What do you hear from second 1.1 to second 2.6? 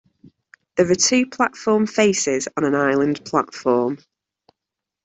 platform faces